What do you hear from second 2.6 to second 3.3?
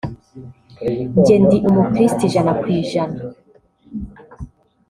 ku ijana